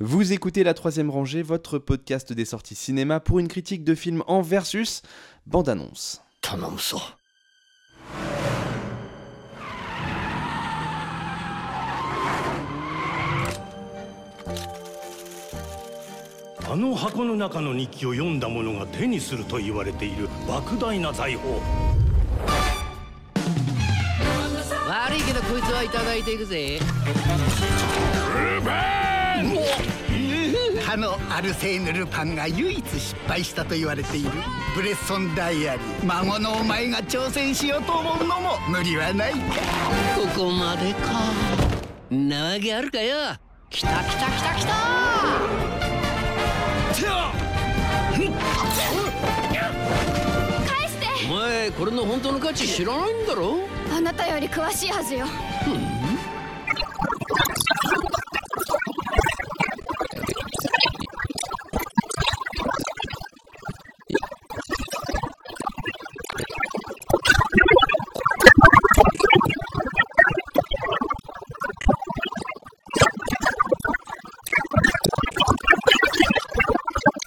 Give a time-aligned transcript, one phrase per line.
[0.00, 4.24] Vous écoutez La Troisième Rangée, votre podcast des sorties cinéma pour une critique de film
[4.26, 5.02] en versus
[5.46, 6.20] bande-annonce.
[6.40, 7.00] 頼むぞ
[16.68, 21.54] あの箱の中の日記を読んだ者が手にすると言われている莫大な財宝
[24.88, 26.80] 悪いけどこいつはいただいていくぜ
[30.84, 34.30] かのアルセーヌ・ルパンが唯一失敗したと言われている
[34.76, 36.04] ブレッソン・ダイアリー。
[36.04, 39.32] 孫のお前が挑戦しようと思うのも無理はない。
[39.32, 39.38] か
[40.16, 41.32] ここまでか。
[42.14, 43.16] んなわけあるかよ。
[43.70, 44.74] 来た来た来た来た。
[50.66, 51.06] 返して。
[51.28, 53.66] お前これの本当の価値知らないんだろ？
[53.96, 55.26] あなたより詳しいはずよ。
[55.66, 56.03] Le-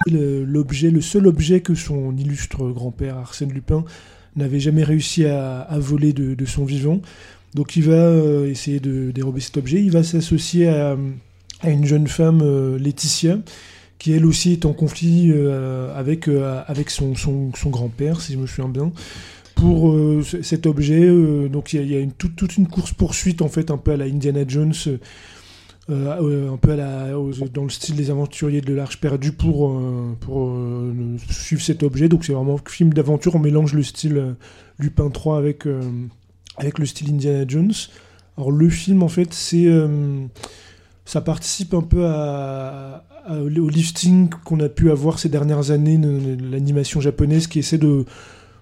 [0.09, 3.83] L'objet, le seul objet que son illustre grand-père Arsène Lupin
[4.35, 7.01] n'avait jamais réussi à, voler de, son vivant.
[7.53, 9.81] Donc il va euh, essayer de dérober cet objet.
[9.81, 10.95] Il va s'associer à,
[11.63, 13.39] une jeune femme, euh, Laetitia,
[13.97, 16.27] qui elle aussi est en conflit euh, avec,
[16.67, 18.91] avec son, son, grand-père, si je me souviens bien,
[19.55, 19.95] pour
[20.43, 21.09] cet objet.
[21.49, 24.41] donc il y a, une, toute une course-poursuite, en fait, un peu à la Indiana
[24.47, 24.73] Jones.
[25.89, 26.75] Euh, euh, un peu
[27.53, 30.53] dans le style des aventuriers de l'Arche perdue pour, euh, pour
[31.29, 32.09] suivre cet objet.
[32.09, 34.35] Donc c'est vraiment un film d'aventure, on mélange le style
[34.79, 35.63] Lupin 3 avec,
[36.57, 37.73] avec le style Indiana Jones.
[38.37, 39.67] Alors le film en fait c'est...
[41.05, 42.05] ça participe un peu
[43.29, 48.05] au lifting qu'on a pu avoir ces dernières années de l'animation japonaise qui essaie de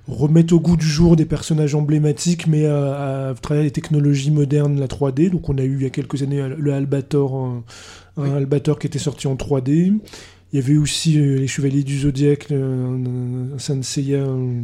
[0.08, 4.80] remettre au goût du jour des personnages emblématiques, mais à, à travers les technologies modernes,
[4.80, 5.30] la 3D.
[5.30, 7.64] Donc on a eu il y a quelques années le Albator, un,
[8.18, 9.94] un Albator qui était sorti en 3D.
[10.54, 14.62] Il y avait aussi euh, les Chevaliers du Zodiac, euh, un, un Sanseiya euh,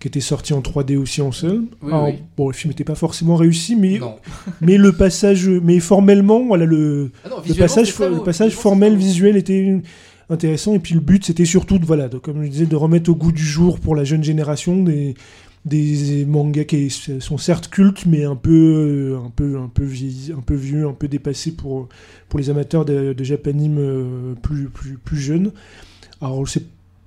[0.00, 1.62] qui était sorti en 3D aussi en seul.
[1.82, 2.14] Oui, Alors, oui.
[2.36, 4.00] Bon, le film n'était pas forcément réussi, mais,
[4.60, 9.36] mais le passage, mais formellement, voilà, le, Ah non, le passage, le passage formel, visuel
[9.36, 9.80] était
[10.32, 10.74] intéressant.
[10.74, 13.32] Et puis le but, c'était surtout, de, voilà, comme je disais, de remettre au goût
[13.32, 15.14] du jour pour la jeune génération des,
[16.26, 19.18] mangas qui sont certes cultes, mais un peu,
[19.78, 21.88] vieux, un peu dépassés pour,
[22.36, 25.52] les amateurs de, de japanime euh, plus, plus, plus jeunes.
[26.20, 26.44] Alors,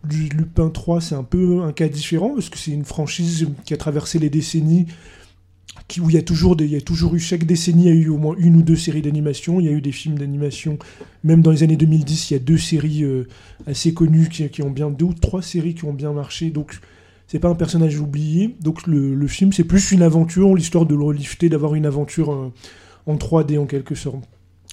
[0.10, 3.78] Lupin 3, c'est un peu un cas différent, parce que c'est une franchise qui a
[3.78, 4.86] traversé les décennies,
[6.00, 8.58] où il y, a toujours eu, chaque décennie, il y a eu au moins une
[8.58, 10.78] ou deux séries d'animation, il y a eu des films d'animation,
[11.24, 13.28] même dans les années 2010, il y a deux séries euh,
[13.68, 16.80] assez connues qui, ont bien, deux ou trois séries qui ont bien marché, donc
[17.28, 21.04] c'est pas un personnage oublié, donc le, film c'est plus une aventure, l'histoire de le
[21.04, 22.54] relifter, d'avoir une aventure euh,
[23.06, 24.28] en 3D en quelque sorte.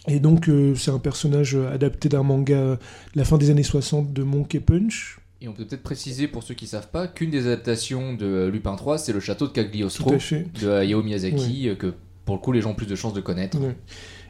[0.08, 2.78] Et donc euh, c'est un personnage adapté d'un manga
[3.14, 6.54] la fin des années 60 de Monkey Punch, Et on peut peut-être préciser pour ceux
[6.54, 10.70] qui savent pas qu'une des adaptations de Lupin 3, c'est le château de Cagliostro de
[10.70, 11.94] Hayao Miyazaki, euh, que
[12.24, 13.58] pour le coup les gens ont plus de chances de connaître.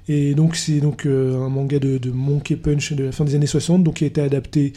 [0.08, 3.34] Et donc c'est donc euh, un manga de, de Monkey Punch de la fin des
[3.34, 4.72] années 60, donc qui a été adapté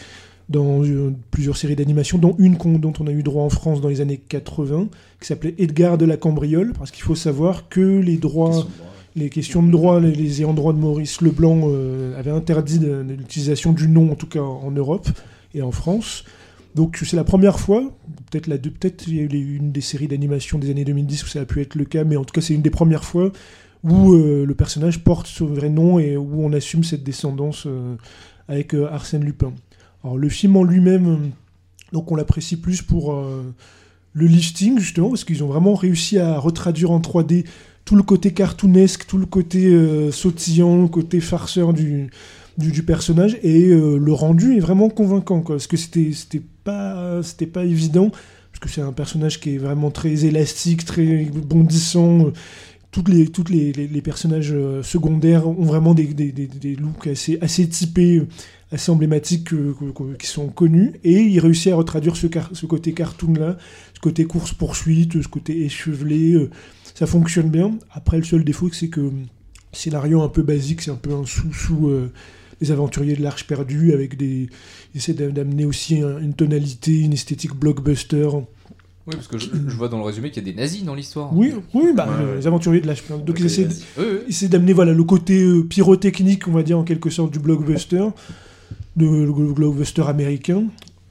[0.50, 3.90] dans euh, plusieurs séries d'animation, dont une dont on a eu droit en France dans
[3.90, 4.90] les années 80,
[5.22, 8.68] qui s'appelait Edgar de la Cambriole, parce qu'il faut savoir que les droits,
[9.16, 13.72] les questions de droit, les, les ayants droit de Maurice Leblanc euh, avaient interdit l'utilisation
[13.72, 15.08] du nom, en tout cas en Europe
[15.56, 16.24] et en France.
[16.76, 17.96] Donc c'est la première fois,
[18.30, 21.24] peut-être la peut-être il y a eu les- une des séries d'animation des années 2010
[21.24, 23.06] où ça a pu être le cas, mais en tout cas c'est une des premières
[23.06, 23.32] fois
[23.84, 27.96] où euh, le personnage porte son vrai nom et où on assume cette descendance euh,
[28.50, 29.54] avec euh, Arsène Lupin.
[30.04, 31.32] Alors le film en lui-même,
[31.94, 33.16] donc on l'apprécie plus pour
[34.14, 37.46] le lifting justement parce qu'ils ont vraiment réussi à retraduire en 3D
[37.86, 39.72] tout le côté cartoonesque, tout le côté
[40.12, 42.10] sautillant, le côté farceur du,
[42.58, 47.22] du, personnage et euh, le rendu est vraiment convaincant quoi, parce que c'était c'était pas
[47.24, 48.10] c'était pas évident
[48.52, 52.28] parce que c'est un personnage qui est vraiment très élastique, très bondissant.
[52.28, 52.32] euh,
[52.92, 56.48] Toutes les, toutes les, les- personnages euh, secondaires ont vraiment des, des, des-
[56.78, 58.22] looks assez, assez typés,
[58.72, 60.94] assez emblématiques, que- que- qui sont connus.
[61.04, 62.28] Et il réussit à retraduire ce,
[62.66, 63.58] côté cartoon-là,
[63.94, 66.48] ce côté course-poursuite, ce côté échevelé.
[66.94, 67.72] ça fonctionne bien.
[67.92, 69.12] Après, le seul défaut, c'est que
[69.74, 72.14] scénario un peu basique, c'est un peu un sous-sous euh,
[72.62, 74.50] les aventuriers de l'Arche perdue, avec des.
[74.94, 78.28] Il essaie d'a- d'amener aussi un- une tonalité, une esthétique blockbuster.
[79.08, 80.96] Oui, parce que je, je vois dans le résumé qu'il y a des nazis dans
[80.96, 81.36] l'histoire.
[81.38, 83.04] Oui, oui, bah, Ouais, les aventuriers de l'âge.
[83.26, 83.68] Donc ils essaient,
[84.00, 87.32] Oui, ils essaient d'amener voilà, le côté euh, pyrotechnique, on va dire en quelque sorte,
[87.32, 88.04] du blockbuster,
[88.96, 90.64] de, le blockbuster américain.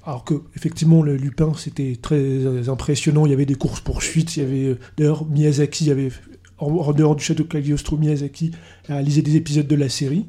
[0.07, 3.27] Alors que effectivement, le Lupin, c'était très euh, impressionnant.
[3.27, 4.37] Il y avait des courses poursuites.
[4.37, 6.11] Il y avait euh, d'ailleurs Miyazaki, il y avait
[6.59, 8.51] en, en dehors du château de Cagliostro, Miyazaki
[8.89, 10.27] a réalisé des épisodes de la série.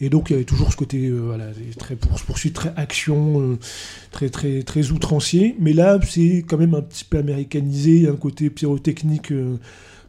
[0.00, 1.46] Et donc il y avait toujours ce côté euh, voilà,
[1.78, 3.58] très course poursuite, très action, euh,
[4.10, 5.56] très très très outrancier.
[5.58, 7.96] Mais là, c'est quand même un petit peu américanisé.
[7.96, 9.32] Il y a un côté pyrotechnique.
[9.32, 9.56] euh,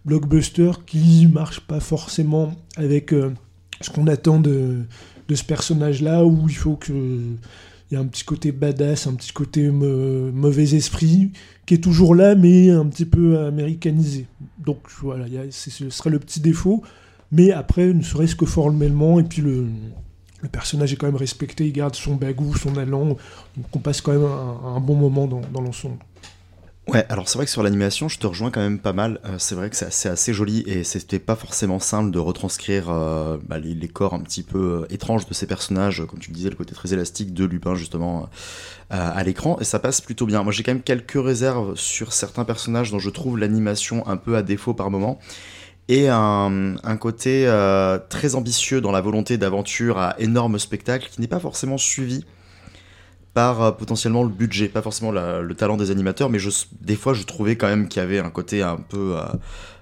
[0.07, 3.33] blockbuster qui marche pas forcément avec euh,
[3.81, 4.85] ce qu'on attend de,
[5.31, 9.31] ce personnage-là, où il faut que il y a un petit côté badass, un petit
[9.31, 11.31] côté mauvais esprit,
[11.65, 14.25] qui est toujours là, mais un petit peu américanisé.
[14.59, 16.83] Donc voilà, ce serait le petit défaut.
[17.31, 19.67] Mais après, ne serait-ce que formellement, et puis le,
[20.51, 23.17] personnage est quand même respecté, il garde son bagou, son allant, donc
[23.73, 25.97] on passe quand même un, bon moment dans, l'ensemble.
[26.87, 29.19] Ouais, alors c'est vrai que sur l'animation, je te rejoins quand même pas mal.
[29.25, 33.37] Euh, c'est vrai que c'est assez, joli et c'était pas forcément simple de retranscrire euh,
[33.45, 36.49] bah, les, corps un petit peu euh, étranges de ces personnages, comme tu le disais,
[36.49, 38.29] le côté très élastique de Lupin justement
[38.89, 40.43] à l'écran et ça passe plutôt bien.
[40.43, 44.37] Moi j'ai quand même quelques réserves sur certains personnages dont je trouve l'animation un peu
[44.37, 45.19] à défaut par moment
[45.89, 51.27] et un, côté euh, très ambitieux dans la volonté d'aventure à énorme spectacle qui n'est
[51.27, 52.25] pas forcément suivi
[53.33, 56.49] par euh, potentiellement le budget, pas forcément le talent des animateurs, mais je,
[56.81, 59.21] des fois je trouvais quand même qu'il y avait un côté un peu, euh,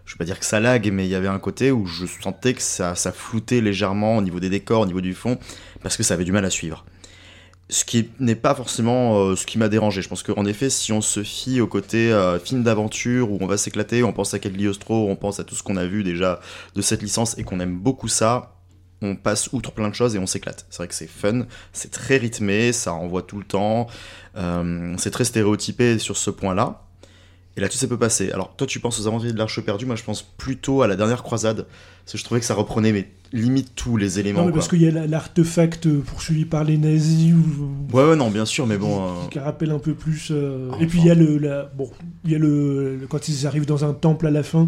[0.05, 2.05] je vais pas dire que ça lag, mais il y avait un côté où je
[2.05, 5.39] sentais que ça, ça floutait légèrement au niveau des décors, au niveau du fond,
[5.81, 6.85] parce que ça avait du mal à suivre.
[7.67, 10.03] Ce qui n'est pas forcément euh, ce qui m'a dérangé.
[10.03, 13.47] Je pense qu'en effet, si on se fie au côté euh, film d'aventure où on
[13.47, 16.39] va s'éclater, on pense à Cagliostro, on pense à tout ce qu'on a vu déjà
[16.75, 18.55] de cette licence et qu'on aime beaucoup ça,
[19.01, 20.65] on passe outre plein de choses et on s'éclate.
[20.69, 23.87] C'est vrai que c'est fun, c'est très rythmé, ça envoie tout le temps,
[24.37, 26.81] euh, c'est très stéréotypé sur ce point-là.
[27.57, 28.31] Et là-dessus, ça peut passer.
[28.31, 30.97] Alors, toi, tu penses aux aventuriers de l'Arche perdue, moi, je pense plutôt à la
[30.97, 31.65] dernière croisade,
[32.03, 34.41] parce que je trouvais que ça reprenait mais, limite tous les éléments.
[34.41, 38.03] Non, mais parce qu'il y a la- l'artefact euh, poursuivi par les nazis, ou, Ouais,
[38.09, 39.03] ouais, non, bien sûr, mais bon.
[39.05, 40.29] euh, qui rappelle un peu plus.
[40.31, 41.89] euh, Ah, et puis il y a le, la- bon,
[42.23, 44.67] il y a le, le- quand ils arrivent dans un temple à la fin.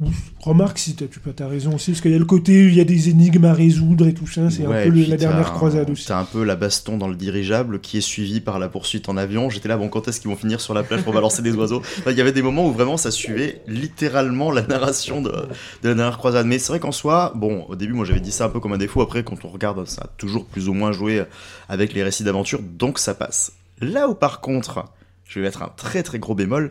[0.00, 0.06] Où-
[0.40, 2.74] remarque si t'as- tu peux, t'as raison aussi, parce qu'il y a le côté il
[2.74, 4.50] y a des énigmes à résoudre et tout ça.
[4.50, 6.06] C'est ouais, un peu le- la dernière croisade aussi.
[6.06, 9.16] T'as un peu la baston dans le dirigeable qui est suivie par la poursuite en
[9.16, 9.48] avion.
[9.48, 11.80] J'étais là, bon, quand est-ce qu'ils vont finir sur la plage pour balancer des oiseaux?
[11.98, 15.88] Enfin, Il y avait des moments où vraiment ça suivait littéralement la narration de, de
[15.88, 16.46] la dernière croisade.
[16.46, 18.78] Mais c'est vrai qu'en soi, bon, au moi j'avais dit ça un peu comme un
[18.78, 19.00] défaut.
[19.02, 21.24] Après, quand on regarde, ça a toujours plus ou moins joué
[21.68, 23.52] avec les récits d'aventure, donc ça passe.
[23.80, 24.84] Là où par contre,
[25.24, 26.68] je vais mettre un très très gros bémol,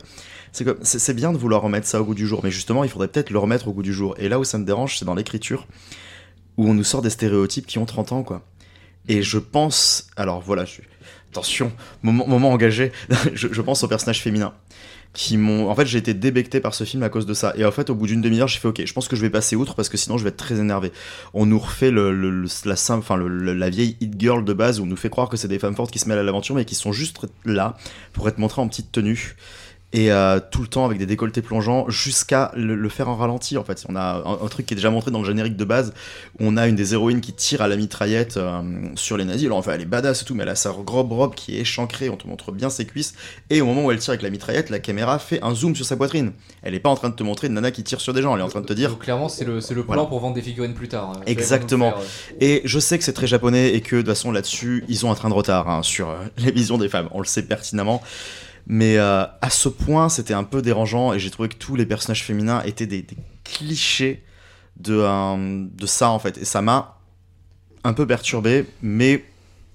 [0.52, 2.90] c'est que c'est bien de vouloir remettre ça au goût du jour, mais justement, il
[2.90, 4.14] faudrait peut-être le remettre au goût du jour.
[4.18, 5.66] Et là où ça me dérange, c'est dans l'écriture,
[6.56, 8.42] où on nous sort des stéréotypes qui ont 30 ans, quoi.
[9.08, 10.64] Et je pense, alors voilà,
[11.30, 11.72] attention,
[12.02, 12.90] moment, engagé,
[13.34, 14.54] je, je pense aux personnages féminins
[15.12, 15.70] qui m'ont.
[15.70, 17.54] En fait, j'ai été débecté par ce film à cause de ça.
[17.56, 19.30] Et en fait, au bout d'une demi-heure, j'ai fait OK, je pense que je vais
[19.30, 20.92] passer outre parce que sinon, je vais être très énervé.
[21.34, 22.12] On nous refait le,
[22.64, 22.76] la
[23.54, 25.74] la vieille hit girl de base où on nous fait croire que c'est des femmes
[25.74, 27.76] fortes qui se mêlent à l'aventure, mais qui sont juste là
[28.12, 29.36] pour être montrées en petite tenue.
[29.98, 33.56] Et euh, tout le temps avec des décolletés plongeants jusqu'à le, le faire en ralenti
[33.56, 33.82] en fait.
[33.88, 35.94] On a un, un truc qui est déjà montré dans le générique de base
[36.38, 38.60] où on a une des héroïnes qui tire à la mitraillette euh,
[38.94, 39.46] sur les nazis.
[39.46, 41.60] Alors enfin elle est badass et tout, mais elle a sa robe robe qui est
[41.60, 43.14] échancrée, on te montre bien ses cuisses.
[43.48, 45.86] Et au moment où elle tire avec la mitraillette, la caméra fait un zoom sur
[45.86, 46.32] sa poitrine.
[46.62, 48.34] Elle est pas en train de te montrer une nana qui tire sur des gens,
[48.34, 50.08] elle est en train de te dire Donc, clairement, c'est le, c'est le plan Voilà.
[50.10, 51.12] pour vendre des figurines plus tard.
[51.16, 51.20] hein.
[51.24, 51.92] Exactement.
[51.92, 55.06] Faire, Et je sais que c'est très japonais et que de toute façon là-dessus, ils
[55.06, 57.08] ont un train de retard hein, sur euh, les visions des femmes.
[57.12, 58.02] On le sait pertinemment.
[58.66, 61.86] Mais euh, à ce point, c'était un peu dérangeant et j'ai trouvé que tous les
[61.86, 64.22] personnages féminins étaient des, des clichés
[64.80, 66.38] de, euh, de ça en fait.
[66.38, 66.98] Et ça m'a
[67.84, 69.24] un peu perturbé, mais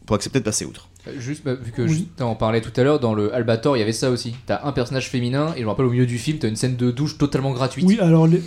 [0.06, 0.90] pour accepter de passer outre.
[1.08, 2.08] euh, Juste, bah, vu que Oui.
[2.12, 4.36] je t'en parlais tout à l'heure, dans le Albator, il y avait ça aussi.
[4.46, 6.76] T'as un personnage féminin, et je me rappelle au milieu du film, t'as une scène
[6.76, 7.86] de douche totalement gratuite.
[7.88, 8.42] Oui, alors les-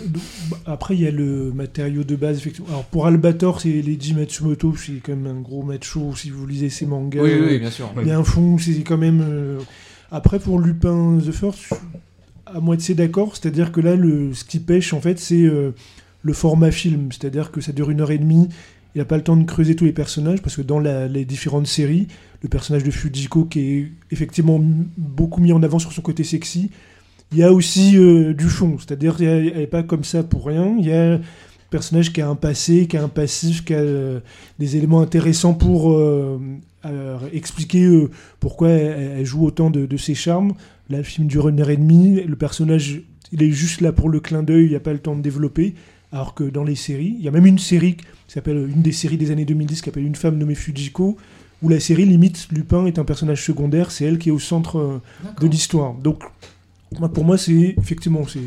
[0.51, 2.67] bah, après il y a le matériau de base effectivement.
[2.69, 6.69] Alors pour Albator, c'est Leiji Matsumoto, c'est quand même un gros macho si vous lisez
[6.69, 7.23] ses mangas.
[7.23, 7.91] oui, oui, oui, bien sûr.
[7.99, 9.25] Il y a un fond, c'est quand même.
[9.27, 9.59] euh,
[10.15, 11.73] Après, pour Lupin The First,
[12.45, 13.35] à moitié d'accord.
[13.35, 13.97] C'est-à-dire que là,
[14.33, 15.71] ce qui pêche, en fait, c'est euh,
[16.21, 17.11] le format film.
[17.11, 18.47] C'est-à-dire que ça dure une heure et demie.
[18.95, 21.67] Il n'a pas le temps de creuser tous les personnages, parce que dans les différentes
[21.67, 22.07] séries,
[22.43, 24.57] le personnage de Fujiko, qui est effectivement
[24.97, 26.71] beaucoup mis en avant sur son côté sexy,
[27.33, 28.77] il y a aussi euh, du fond.
[28.79, 30.77] C'est-à-dire qu'elle n'est pas comme ça pour rien.
[30.79, 31.21] Il y a un
[31.69, 34.21] personnage qui a un passé, qui a un passif, qui a euh,
[34.59, 35.93] des éléments intéressants pour
[37.33, 40.53] expliquer euh, pourquoi elle, elle joue autant de, de ses charmes.
[40.89, 42.21] Là, le film dure une heure et demie.
[42.21, 43.01] Le personnage,
[43.31, 44.65] il est juste là pour le clin d'œil.
[44.65, 45.75] Il n'y a pas le temps de développer.
[46.11, 48.91] Alors que dans les séries, il y a même une série qui s'appelle une des
[48.91, 51.17] séries des années 2010 qui s'appelle Une femme nommée Fujiko,
[51.61, 53.91] où la série limite Lupin est un personnage secondaire.
[53.91, 55.01] C'est elle qui est au centre euh,
[55.41, 55.93] de l'histoire.
[55.95, 56.23] Donc
[57.13, 58.39] pour moi, c'est effectivement, c'est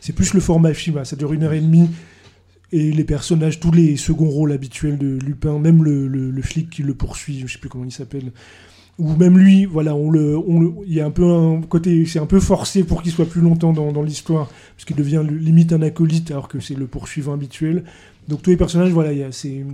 [0.00, 0.98] c'est plus le format film.
[0.98, 1.04] hein.
[1.04, 1.88] Ça dure une heure et demie.
[2.74, 6.82] Et les personnages, tous les seconds rôles habituels de Lupin, même le, le- flic qui
[6.82, 8.32] le poursuit, je sais plus comment il s'appelle,
[8.98, 12.18] ou même lui, voilà, on le, on il y a un peu un côté, c'est
[12.18, 15.72] un peu forcé pour qu'il soit plus longtemps dans, dans l'histoire, parce qu'il devient limite
[15.74, 17.84] un acolyte, alors que c'est le poursuivant habituel.
[18.28, 19.64] Donc tous les personnages, voilà, c'est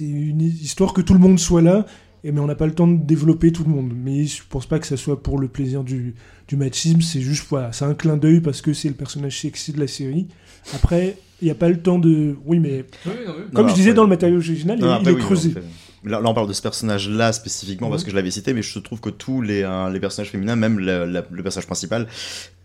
[0.00, 1.86] une histoire que tout le monde soit là,
[2.24, 3.92] et, mais on n'a pas le temps de développer tout le monde.
[3.94, 6.14] Mais je pense pas que ça soit pour le plaisir du,
[6.48, 9.72] du machisme, c'est juste, voilà, c'est un clin d'œil parce que c'est le personnage sexy
[9.72, 10.26] de la série.
[10.74, 12.34] Après, il n'y a pas le temps de.
[12.46, 12.84] Oui, mais
[13.52, 15.22] comme Non, je disais après- dans le matériau original, Non, il, après, il est oui,
[15.22, 15.50] creusé.
[15.50, 15.62] en fait.
[16.04, 18.06] Là, là, on parle de ce personnage-là spécifiquement parce Mhm.
[18.06, 20.78] que je l'avais cité, mais je trouve que tous les, euh, les personnages féminins, même
[20.78, 22.06] le, la- le personnage principal,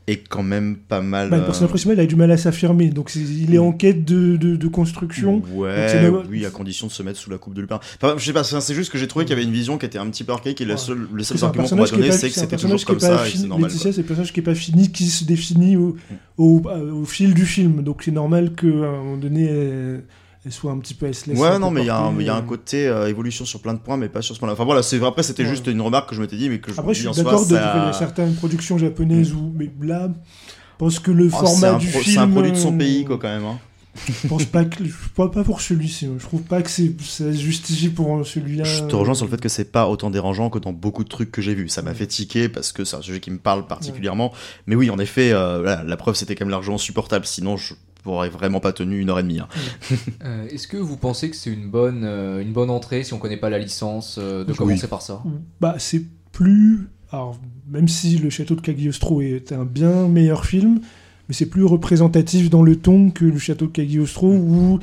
[0.08, 1.30] est quand même pas mal.
[1.30, 3.72] Bah, le euh, personnage principal, il a du mal à s'affirmer, donc il est en
[3.72, 5.44] quête de, de, de construction.
[5.54, 7.80] Ouais, même- oui, à condition de se mettre sous la coupe de Lupin.
[8.02, 9.86] Enfin, je sais pas, c'est juste que j'ai trouvé qu'il y avait une vision qui
[9.86, 10.80] était un petit peu archaïque et la Ouais.
[10.80, 13.28] seule, le seul un argument qu'on m'a donné, c'est que un c'était toujours comme ça
[13.28, 13.70] et c'est normal.
[13.70, 15.96] Laetitia, c'est le personnage qui est pas fini, qui se définit au,
[16.40, 17.84] au, au fil du film.
[17.84, 18.72] Donc c'est normal qu'à un
[19.04, 20.04] moment donné, elle,
[20.46, 21.06] elle soit un petit peu.
[21.08, 22.42] Laisse Ouais, non, mais il y, a un- porter, il y a un euh.
[22.44, 24.54] côté euh, évolution sur plein de points, mais pas sur ce point-là.
[24.54, 26.80] Enfin voilà, c'est après c'était juste une remarque que je m'étais dit, mais que je
[26.80, 27.58] Après, je suis d'accord de
[27.94, 29.52] certaines productions japonaises où.
[29.56, 32.04] Mais là, je pense que le c'est format du film.
[32.06, 33.46] C'est un produit de son euh, pays, quoi, quand même.
[33.46, 33.60] hein.
[34.08, 34.86] Je pense pas que.
[34.86, 36.08] Je pas, pas pour celui-ci.
[36.18, 38.64] Je trouve pas que c'est ça se justifie pour celui-là.
[38.64, 41.10] Je te rejoins sur le fait que c'est pas autant dérangeant que dans beaucoup de
[41.10, 41.68] trucs que j'ai vus.
[41.68, 44.32] Ça m'a fait tiquer parce que c'est un sujet qui me parle particulièrement.
[44.68, 47.26] Mais oui, en effet, euh, la preuve c'était quand même largement supportable.
[47.26, 47.74] Sinon, je
[48.06, 49.40] n'aurais vraiment pas tenu une heure et demie.
[49.40, 49.48] hein.
[50.26, 53.18] Euh, Est-ce que vous pensez que c'est une bonne, euh, une bonne entrée si on
[53.20, 54.58] connaît pas la licence euh, de Oui.
[54.58, 55.24] commencer par ça?
[55.62, 56.88] Bah, c'est plus.
[57.12, 57.40] Alors,
[57.70, 60.80] même si le château de Cagliostro est un bien meilleur film,
[61.28, 64.80] mais c'est plus représentatif dans le ton que le château de Cagliostro où.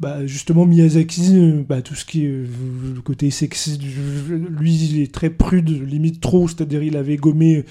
[0.00, 3.78] Bah, justement, Miyazaki, bah, tout ce qui est le côté sexy,
[4.30, 7.66] lui, il est très prude, limite trop, c'est-à-dire il avait gommé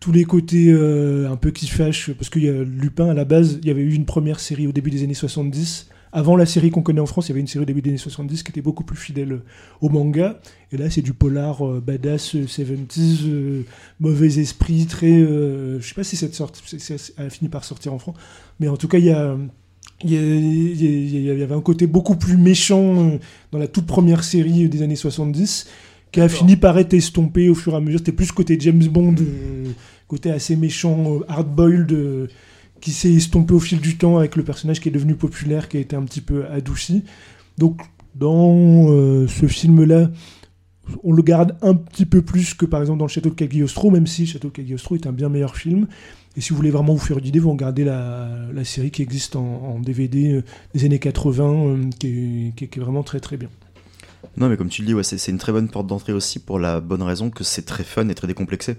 [0.00, 3.24] tous les côtés euh, un peu qui fâchent, parce qu'il y a Lupin, à la
[3.24, 5.88] base, il y avait eu une première série au début des années 70.
[6.16, 7.90] Avant la série qu'on connaît en France, il y avait une série au début des
[7.90, 9.40] années 70 qui était beaucoup plus fidèle
[9.80, 10.38] au manga.
[10.70, 13.62] Et là, c'est du polar euh, badass euh, 70s, euh,
[13.98, 15.10] mauvais esprit, très.
[15.10, 16.62] je sais pas si cette sorte,
[17.16, 18.14] a fini par sortir en France,
[18.60, 19.36] mais en tout cas, il y a.
[20.02, 23.18] Il y, avait un côté beaucoup plus méchant
[23.52, 25.66] dans la toute première série des années 70
[26.14, 27.98] qui a fini par être estompé au fur et à mesure.
[27.98, 29.66] C'était plus côté James Bond, euh,
[30.08, 32.26] côté assez méchant, euh, hard-boiled, euh,
[32.80, 35.76] qui s'est estompé au fil du temps avec le personnage qui est devenu populaire, qui
[35.76, 37.04] a été un petit peu adouci.
[37.58, 37.80] Donc,
[38.14, 40.10] dans euh, ce film-là,
[41.02, 43.90] on le garde un petit peu plus que par exemple dans le Château de Cagliostro,
[43.90, 45.86] même si le Château de Cagliostro est un bien meilleur film.
[46.36, 49.00] Et si vous voulez vraiment vous faire une idée, vous regardez la, la série qui
[49.02, 50.42] existe en, en DVD
[50.74, 53.48] des années 80, euh, qui, est, qui est- qui est vraiment très très bien.
[54.36, 56.80] Non, mais comme tu le dis, c'est une très bonne porte d'entrée aussi pour la
[56.80, 58.76] bonne raison que c'est très fun et très décomplexé.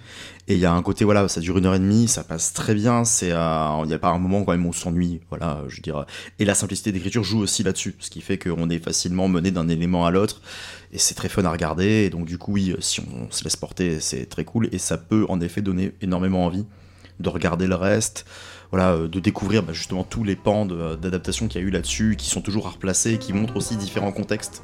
[0.50, 2.52] Et il y a un côté, voilà, ça dure une heure et demie, ça passe
[2.52, 3.04] très bien.
[3.24, 6.06] Euh, il n'y a pas un moment quand même où on s'ennuie, voilà, je dire.
[6.40, 9.70] Et la simplicité d'écriture joue aussi là-dessus, ce qui fait qu'on est facilement mené d'un
[9.70, 10.42] élément à l'autre.
[10.92, 12.04] Et c'est très fun à regarder.
[12.06, 14.68] Et donc, du coup, oui, si on se laisse porter, c'est très cool.
[14.74, 16.66] Et ça peut en effet donner énormément envie
[17.22, 18.26] de regarder le reste.
[18.72, 21.72] Voilà, euh, de découvrir bah, justement tous les pans de- d'adaptation qu'il y a eu
[21.72, 24.64] là-dessus, qui sont toujours à replacer, qui montrent aussi différents contextes